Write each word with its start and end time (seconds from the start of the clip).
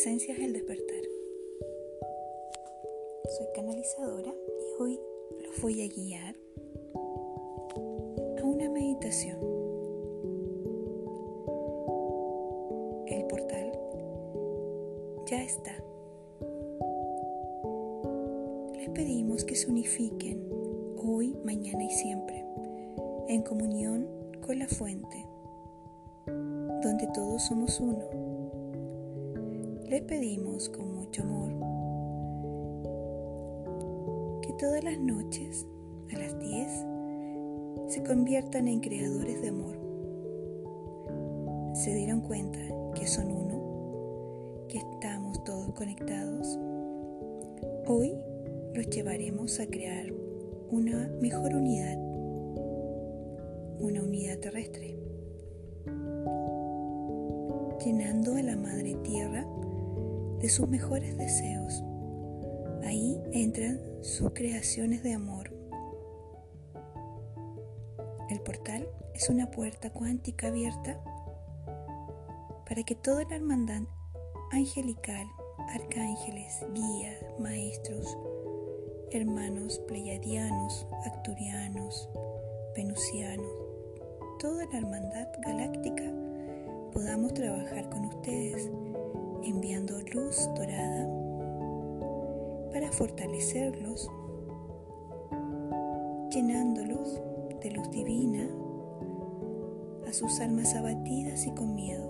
Esencias 0.00 0.38
del 0.38 0.54
despertar. 0.54 1.02
Soy 3.36 3.46
canalizadora 3.54 4.32
y 4.32 4.82
hoy 4.82 5.00
los 5.44 5.60
voy 5.60 5.82
a 5.82 5.88
guiar 5.88 6.34
a 8.38 8.44
una 8.46 8.70
meditación. 8.70 9.36
El 13.08 13.26
portal 13.26 13.72
ya 15.26 15.42
está. 15.44 15.76
Les 18.72 18.88
pedimos 18.94 19.44
que 19.44 19.54
se 19.54 19.68
unifiquen 19.68 20.48
hoy, 20.96 21.36
mañana 21.44 21.84
y 21.84 21.90
siempre 21.90 22.42
en 23.28 23.42
comunión 23.42 24.08
con 24.40 24.58
la 24.60 24.66
fuente, 24.66 25.26
donde 26.26 27.06
todos 27.12 27.42
somos 27.42 27.78
uno. 27.80 28.39
Les 29.90 30.02
pedimos 30.02 30.68
con 30.68 30.94
mucho 30.94 31.22
amor 31.22 31.50
que 34.40 34.52
todas 34.52 34.84
las 34.84 35.00
noches 35.00 35.66
a 36.14 36.16
las 36.16 36.38
10 36.38 36.86
se 37.88 38.04
conviertan 38.04 38.68
en 38.68 38.78
creadores 38.78 39.42
de 39.42 39.48
amor. 39.48 39.74
Se 41.74 41.92
dieron 41.92 42.20
cuenta 42.20 42.60
que 42.94 43.08
son 43.08 43.32
uno, 43.32 44.66
que 44.68 44.78
estamos 44.78 45.42
todos 45.42 45.72
conectados. 45.72 46.56
Hoy 47.88 48.14
los 48.72 48.88
llevaremos 48.90 49.58
a 49.58 49.66
crear 49.66 50.06
una 50.70 51.08
mejor 51.20 51.52
unidad 51.56 51.98
una 53.80 54.02
unidad 54.02 54.38
terrestre, 54.38 54.94
llenando 57.84 58.36
a 58.36 58.42
la 58.42 58.54
Madre 58.54 58.94
Tierra 59.02 59.46
de 60.40 60.48
sus 60.48 60.68
mejores 60.68 61.16
deseos. 61.16 61.82
Ahí 62.82 63.20
entran 63.32 63.78
sus 64.02 64.30
creaciones 64.32 65.02
de 65.02 65.12
amor. 65.12 65.52
El 68.30 68.40
portal 68.40 68.88
es 69.14 69.28
una 69.28 69.50
puerta 69.50 69.90
cuántica 69.90 70.48
abierta 70.48 70.98
para 72.66 72.82
que 72.84 72.94
toda 72.94 73.24
la 73.24 73.36
hermandad 73.36 73.82
angelical, 74.52 75.26
arcángeles, 75.68 76.64
guías, 76.72 77.18
maestros, 77.38 78.16
hermanos 79.10 79.80
pleiadianos, 79.88 80.86
acturianos, 81.04 82.08
venusianos, 82.76 83.50
toda 84.38 84.64
la 84.66 84.78
hermandad 84.78 85.28
galáctica 85.44 86.04
podamos 86.92 87.34
trabajar 87.34 87.90
con 87.90 88.06
ustedes 88.06 88.70
enviando 89.50 90.00
luz 90.14 90.48
dorada 90.54 91.08
para 92.72 92.90
fortalecerlos, 92.92 94.08
llenándolos 96.30 97.20
de 97.60 97.70
luz 97.72 97.90
divina 97.90 98.48
a 100.08 100.12
sus 100.12 100.40
almas 100.40 100.74
abatidas 100.74 101.46
y 101.46 101.50
con 101.50 101.74
miedo. 101.74 102.08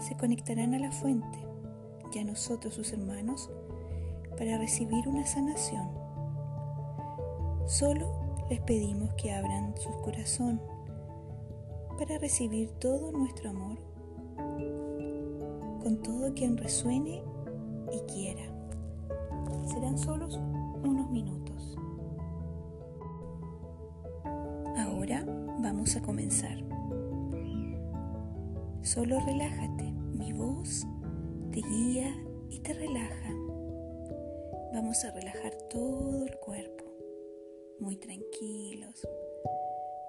Se 0.00 0.16
conectarán 0.16 0.74
a 0.74 0.78
la 0.78 0.90
fuente 0.90 1.38
y 2.12 2.18
a 2.18 2.24
nosotros 2.24 2.74
sus 2.74 2.92
hermanos 2.92 3.50
para 4.36 4.58
recibir 4.58 5.08
una 5.08 5.26
sanación. 5.26 5.88
Solo 7.66 8.27
les 8.48 8.60
pedimos 8.60 9.12
que 9.14 9.32
abran 9.32 9.74
su 9.76 9.90
corazón 10.02 10.60
para 11.98 12.18
recibir 12.18 12.70
todo 12.78 13.12
nuestro 13.12 13.50
amor 13.50 13.78
con 15.82 16.02
todo 16.02 16.32
quien 16.34 16.56
resuene 16.56 17.22
y 17.92 18.12
quiera. 18.12 18.42
Serán 19.66 19.98
solos 19.98 20.38
unos 20.82 21.10
minutos. 21.10 21.76
Ahora 24.76 25.24
vamos 25.60 25.96
a 25.96 26.02
comenzar. 26.02 26.58
Solo 28.82 29.20
relájate, 29.20 29.92
mi 30.14 30.32
voz 30.32 30.86
te 31.52 31.60
guía 31.60 32.14
y 32.50 32.60
te 32.60 32.72
relaja. 32.72 33.30
Vamos 34.72 35.04
a 35.04 35.10
relajar 35.12 35.52
todo 35.70 36.24
el 36.24 36.36
cuerpo, 36.38 36.84
muy 37.80 37.96
tranquilos, 37.96 39.06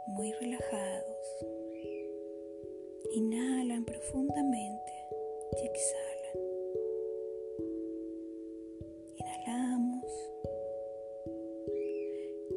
muy 0.07 0.31
relajados. 0.33 1.45
Inhalan 3.11 3.85
profundamente 3.85 4.93
y 5.61 5.65
exhalan. 5.65 6.37
Inhalamos 9.17 10.05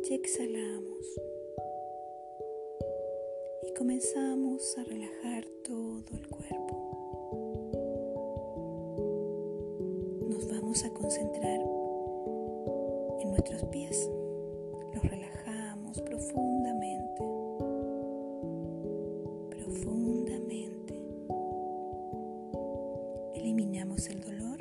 y 0.05 0.15
exhalamos. 0.15 1.21
Y 3.63 3.75
comenzamos 3.75 4.79
a 4.79 4.85
relajar 4.85 5.45
todo 5.65 6.17
el 6.17 6.29
cuerpo. 6.29 6.83
Nos 10.29 10.49
vamos 10.49 10.85
a 10.85 10.91
concentrar 10.91 11.61
nuestros 13.33 13.65
pies. 13.71 14.11
Los 14.95 15.03
relajamos 15.03 16.01
profundamente, 16.03 17.23
profundamente. 19.51 20.95
Eliminamos 23.35 24.09
el 24.09 24.21
dolor 24.21 24.59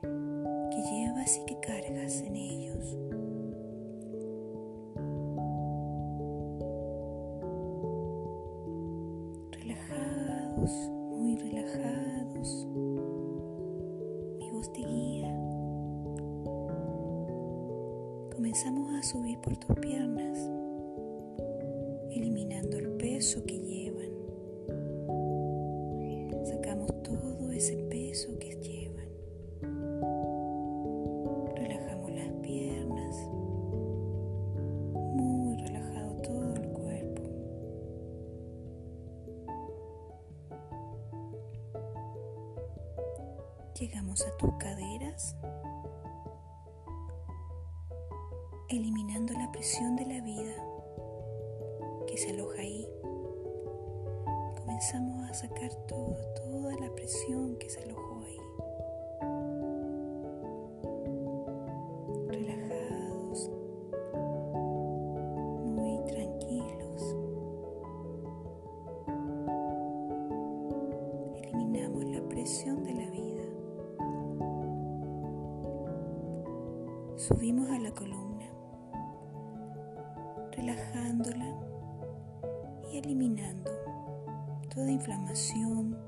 que 0.00 0.82
llevas 0.90 1.38
y 1.38 1.44
que 1.46 1.60
cargas 1.60 2.22
en 2.22 2.36
ellos. 2.36 2.98
Relajados. 9.50 10.91
Comenzamos 18.52 18.94
a 18.94 19.02
subir 19.02 19.38
por 19.40 19.56
tus 19.56 19.74
piernas, 19.78 20.38
eliminando 22.10 22.76
el 22.76 22.90
peso 22.98 23.42
que 23.46 23.58
llevan. 23.58 24.10
Sacamos 26.44 27.02
todo 27.02 27.50
ese 27.50 27.78
peso 27.88 28.38
que 28.38 28.54
llevan. 28.56 29.08
Relajamos 31.56 32.12
las 32.12 32.30
piernas, 32.42 33.16
muy 35.16 35.56
relajado 35.56 36.14
todo 36.16 36.54
el 36.54 36.68
cuerpo. 36.72 37.22
Llegamos 43.80 44.26
a 44.26 44.36
tus 44.36 44.54
caderas 44.58 45.36
presión 49.62 49.94
de 49.94 50.04
la 50.06 50.20
vida 50.22 50.56
que 52.08 52.18
se 52.18 52.30
aloja 52.30 52.60
ahí. 52.60 52.84
Comenzamos 54.58 55.30
a 55.30 55.34
sacar 55.34 55.72
todo, 55.86 56.16
toda 56.34 56.74
la 56.80 56.92
presión 56.96 57.54
que 57.58 57.70
se 57.70 57.80
alojó 57.84 58.20
ahí. 58.24 58.38
Relajados, 62.26 63.50
muy 65.64 66.04
tranquilos. 66.06 67.16
Eliminamos 71.40 72.04
la 72.06 72.20
presión 72.28 72.82
de 72.82 72.94
la 72.94 73.10
vida. 73.10 73.44
Subimos 77.14 77.70
a 77.70 77.78
la 77.78 77.92
columna 77.92 78.21
relajándola 80.62 81.58
y 82.92 82.98
eliminando 82.98 83.72
toda 84.72 84.92
inflamación, 84.92 85.98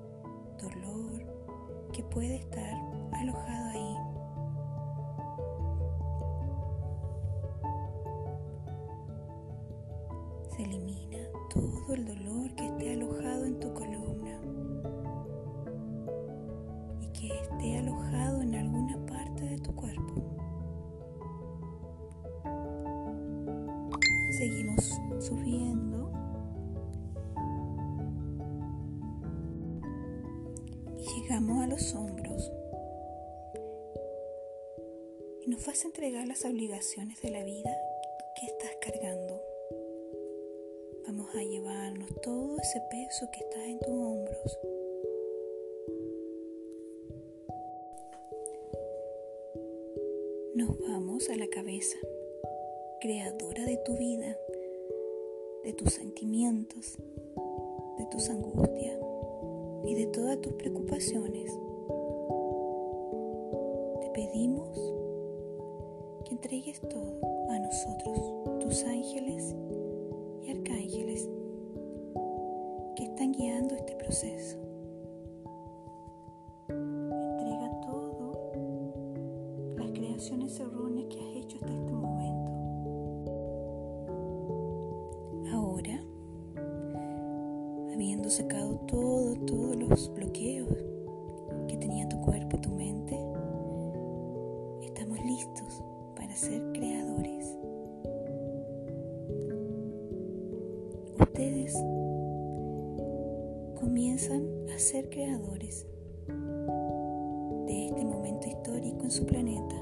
dolor 0.63 1.91
que 1.93 2.05
puede 2.05 2.37
estar 2.37 2.75
alojado 3.13 3.71
ahí. 3.71 3.97
Se 10.57 10.63
elimina 10.63 11.19
todo 11.53 11.95
el 11.95 12.05
dolor 12.05 12.55
que 12.55 12.67
esté 12.67 12.93
alojado 12.93 13.47
en 13.47 13.59
tu 13.59 13.75
columna 13.75 14.04
subiendo. 25.21 26.11
Y 30.99 31.23
llegamos 31.23 31.63
a 31.63 31.67
los 31.67 31.95
hombros. 31.95 32.53
Y 35.43 35.51
nos 35.51 35.67
vas 35.67 35.85
a 35.85 35.87
entregar 35.87 36.27
las 36.27 36.45
obligaciones 36.45 37.21
de 37.21 37.31
la 37.31 37.45
vida 37.45 37.77
que 38.37 38.47
estás 38.47 38.77
cargando. 38.81 39.41
Vamos 41.07 41.35
a 41.35 41.43
llevarnos 41.43 42.09
todo 42.23 42.57
ese 42.59 42.81
peso 42.91 43.29
que 43.31 43.41
está 43.41 43.65
en 43.67 43.79
tus 43.81 43.91
hombros. 43.91 44.59
Nos 50.55 50.79
vamos 50.81 51.29
a 51.29 51.37
la 51.37 51.49
cabeza, 51.49 51.99
creadora 53.01 53.65
de 53.65 53.77
tu 53.85 53.97
vida 53.97 54.37
de 55.65 55.73
tus 55.73 55.95
sentimientos, 55.95 56.99
de 57.97 58.07
tus 58.11 58.29
angustias 58.29 58.99
y 59.87 59.95
de 59.95 60.07
todas 60.09 60.41
tus 60.43 60.53
preocupaciones. 60.53 61.59
Te 64.03 64.11
pedimos 64.11 64.79
que 66.27 66.33
entregues 66.33 66.81
todo 66.83 67.19
a 67.51 67.59
nosotros, 67.59 68.61
tus 68.61 68.85
ángeles 68.85 69.55
y 70.43 70.51
arcángeles 70.51 71.29
que 72.97 73.05
están 73.05 73.33
guiando 73.33 73.75
este 73.75 73.97
proceso. 73.97 74.64
Habiendo 88.15 88.31
sacado 88.31 88.77
todo, 88.87 89.35
todos 89.45 89.75
los 89.75 90.15
bloqueos 90.15 90.69
que 91.67 91.77
tenía 91.77 92.09
tu 92.09 92.21
cuerpo, 92.21 92.61
tu 92.61 92.71
mente, 92.71 93.19
estamos 94.83 95.19
listos 95.27 95.83
para 96.15 96.37
ser 96.37 96.63
creadores. 96.75 97.59
Ustedes 101.19 101.75
comienzan 103.81 104.47
a 104.73 104.79
ser 104.79 105.11
creadores 105.11 105.85
de 107.67 107.87
este 107.87 108.05
momento 108.05 108.47
histórico 108.47 109.03
en 109.03 109.11
su 109.11 109.27
planeta. 109.27 109.75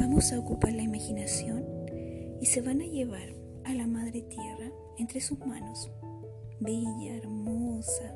Vamos 0.00 0.32
a 0.32 0.38
ocupar 0.38 0.72
la 0.72 0.82
imaginación 0.82 1.64
y 2.40 2.46
se 2.46 2.60
van 2.60 2.80
a 2.80 2.86
llevar 2.86 3.34
a 3.64 3.74
la 3.74 3.88
Madre 3.88 4.22
Tierra 4.22 4.70
entre 4.98 5.20
sus 5.20 5.40
manos. 5.40 5.90
Bella, 6.60 7.16
hermosa. 7.16 8.14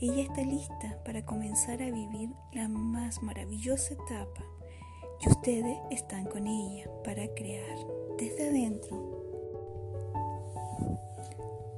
Ella 0.00 0.22
está 0.22 0.42
lista 0.42 0.98
para 1.04 1.24
comenzar 1.24 1.82
a 1.82 1.90
vivir 1.90 2.30
la 2.52 2.68
más 2.68 3.22
maravillosa 3.22 3.94
etapa 3.94 4.44
y 5.20 5.28
ustedes 5.28 5.78
están 5.90 6.26
con 6.26 6.46
ella 6.46 6.90
para 7.04 7.26
crear 7.34 7.78
desde 8.18 8.48
adentro. 8.48 8.96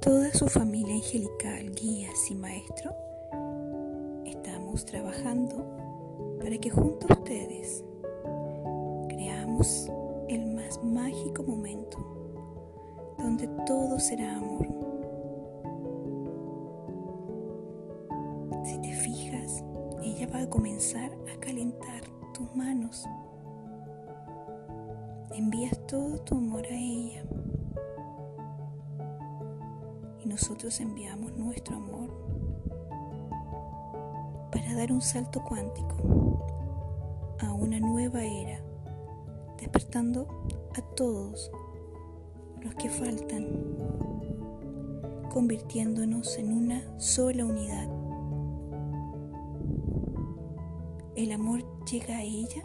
Toda 0.01 0.33
su 0.33 0.47
familia 0.47 0.95
angelical, 0.95 1.71
guías 1.75 2.29
y 2.29 2.35
maestros, 2.35 2.93
estamos 4.25 4.85
trabajando 4.85 6.37
para 6.41 6.57
que 6.57 6.69
junto 6.69 7.07
a 7.09 7.13
ustedes 7.13 7.83
el 10.29 10.45
más 10.45 10.81
mágico 10.83 11.43
momento 11.43 11.97
donde 13.17 13.47
todo 13.65 13.99
será 13.99 14.37
amor. 14.37 14.98
A 20.39 20.49
comenzar 20.49 21.11
a 21.35 21.39
calentar 21.39 22.03
tus 22.33 22.55
manos. 22.55 23.05
Envías 25.31 25.77
todo 25.85 26.17
tu 26.19 26.35
amor 26.35 26.65
a 26.65 26.75
ella. 26.75 27.23
Y 30.23 30.27
nosotros 30.27 30.79
enviamos 30.79 31.33
nuestro 31.33 31.75
amor 31.75 32.09
para 34.51 34.75
dar 34.75 34.91
un 34.91 35.01
salto 35.01 35.43
cuántico 35.43 36.47
a 37.39 37.53
una 37.53 37.79
nueva 37.79 38.23
era 38.23 38.61
despertando 39.57 40.27
a 40.75 40.81
todos 40.95 41.51
los 42.61 42.75
que 42.75 42.89
faltan, 42.89 43.45
convirtiéndonos 45.31 46.37
en 46.37 46.53
una 46.53 46.99
sola 46.99 47.45
unidad. 47.45 47.98
El 51.19 51.33
amor 51.33 51.65
llega 51.83 52.19
a 52.19 52.23
ella 52.23 52.63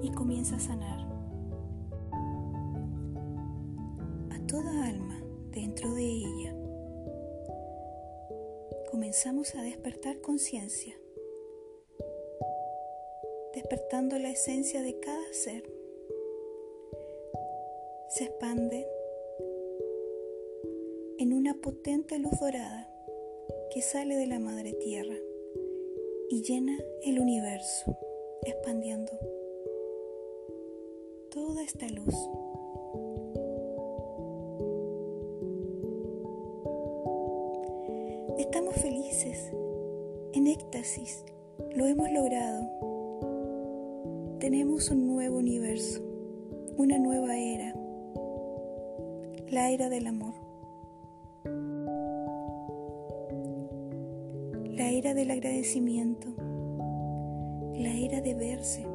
y 0.00 0.10
comienza 0.12 0.56
a 0.56 0.58
sanar 0.58 1.06
a 4.30 4.46
toda 4.46 4.86
alma 4.86 5.22
dentro 5.50 5.92
de 5.92 6.02
ella. 6.02 6.56
Comenzamos 8.90 9.54
a 9.54 9.60
despertar 9.60 10.22
conciencia 10.22 10.96
despertando 13.52 14.18
la 14.18 14.30
esencia 14.30 14.80
de 14.80 14.98
cada 14.98 15.32
ser. 15.32 15.62
Se 18.08 18.24
expande 18.24 18.88
en 21.18 21.34
una 21.34 21.52
potente 21.52 22.18
luz 22.18 22.40
dorada 22.40 22.90
que 23.74 23.82
sale 23.82 24.16
de 24.16 24.26
la 24.26 24.38
madre 24.38 24.72
tierra 24.72 25.16
y 26.30 26.42
llena 26.42 26.76
el 27.02 27.18
universo, 27.18 27.96
expandiendo 28.44 29.12
toda 31.30 31.62
esta 31.62 31.88
luz. 31.88 32.14
Estamos 38.38 38.74
felices, 38.76 39.52
en 40.32 40.46
éxtasis, 40.46 41.24
lo 41.74 41.86
hemos 41.86 42.10
logrado 42.10 42.76
tenemos 44.38 44.90
un 44.90 45.08
nuevo 45.08 45.38
universo, 45.38 46.00
una 46.76 46.98
nueva 46.98 47.36
era, 47.36 47.74
la 49.48 49.70
era 49.70 49.88
del 49.88 50.06
amor, 50.06 50.34
era 54.98 55.12
del 55.12 55.30
agradecimiento, 55.30 56.28
la 57.74 57.94
era 57.94 58.20
de 58.20 58.34
verse, 58.34 58.86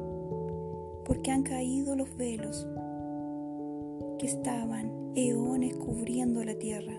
porque 1.04 1.30
han 1.30 1.42
caído 1.42 1.94
los 1.94 2.16
velos 2.16 2.66
que 4.18 4.26
estaban 4.26 5.12
eones 5.14 5.76
cubriendo 5.76 6.44
la 6.44 6.54
tierra. 6.54 6.94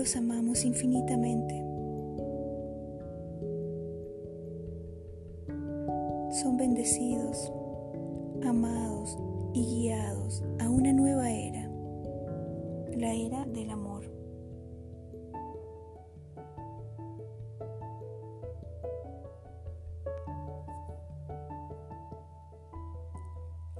los 0.00 0.16
amamos 0.16 0.64
infinitamente. 0.64 1.69
La 12.96 13.12
era 13.14 13.44
del 13.46 13.70
amor. 13.70 14.04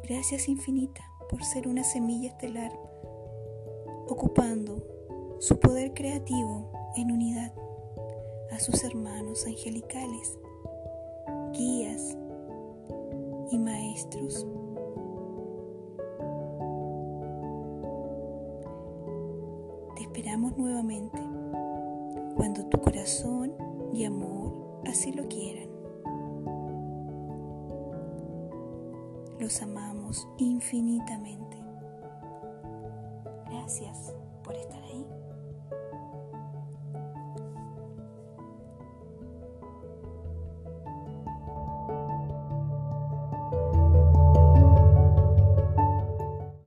Gracias 0.02 0.48
infinita 0.48 1.04
por 1.28 1.44
ser 1.44 1.68
una 1.68 1.84
semilla 1.84 2.30
estelar, 2.30 2.72
ocupando 4.08 4.84
su 5.38 5.60
poder 5.60 5.94
creativo 5.94 6.72
en 6.96 7.12
unidad 7.12 7.54
a 8.50 8.58
sus 8.58 8.82
hermanos 8.82 9.46
angelicales, 9.46 10.36
guías 11.52 12.16
y 13.52 13.58
maestros. 13.58 14.44
Nuevamente 20.60 21.18
cuando 22.36 22.66
tu 22.66 22.78
corazón 22.80 23.54
y 23.92 24.04
amor 24.04 24.82
así 24.86 25.12
lo 25.12 25.26
quieran. 25.28 25.68
Los 29.38 29.62
amamos 29.62 30.28
infinitamente. 30.36 31.56
Gracias 33.46 34.14
por 34.44 34.54
estar 34.54 34.82
ahí. 34.82 35.06